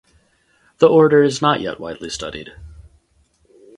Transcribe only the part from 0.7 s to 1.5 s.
The order is